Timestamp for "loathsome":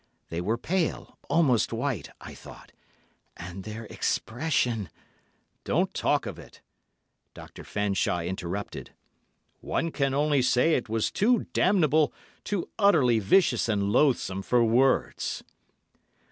13.91-14.41